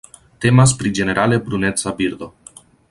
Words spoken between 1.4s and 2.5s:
bruneca birdo.